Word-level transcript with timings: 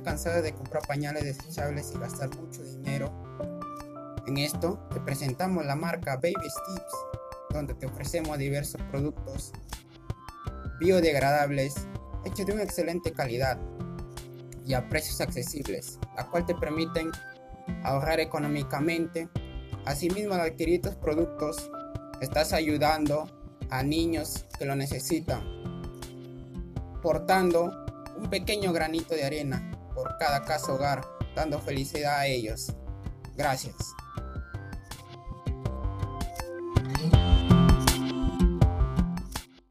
cansado 0.00 0.42
de 0.42 0.52
comprar 0.52 0.82
pañales 0.86 1.24
desechables 1.24 1.92
y 1.94 1.98
gastar 1.98 2.34
mucho 2.36 2.62
dinero? 2.62 3.12
En 4.26 4.38
esto 4.38 4.78
te 4.92 5.00
presentamos 5.00 5.64
la 5.64 5.76
marca 5.76 6.16
Baby 6.16 6.34
Steps, 6.34 6.94
donde 7.50 7.74
te 7.74 7.86
ofrecemos 7.86 8.36
diversos 8.38 8.80
productos 8.90 9.52
biodegradables 10.80 11.86
hechos 12.24 12.46
de 12.46 12.52
una 12.52 12.64
excelente 12.64 13.12
calidad 13.12 13.58
y 14.66 14.74
a 14.74 14.88
precios 14.88 15.20
accesibles, 15.20 15.98
la 16.16 16.26
cual 16.26 16.44
te 16.44 16.54
permiten 16.56 17.12
ahorrar 17.84 18.18
económicamente. 18.18 19.28
Asimismo, 19.84 20.34
al 20.34 20.40
adquirir 20.40 20.76
estos 20.76 20.96
productos, 20.96 21.70
estás 22.20 22.52
ayudando 22.52 23.28
a 23.70 23.84
niños 23.84 24.44
que 24.58 24.64
lo 24.64 24.74
necesitan, 24.74 25.40
portando 27.00 27.70
un 28.18 28.28
pequeño 28.28 28.72
granito 28.72 29.14
de 29.14 29.24
arena 29.24 29.75
por 29.96 30.16
cada 30.18 30.44
casa 30.44 30.72
hogar, 30.72 31.00
dando 31.34 31.58
felicidad 31.58 32.18
a 32.18 32.26
ellos. 32.26 32.72
Gracias. 33.34 33.74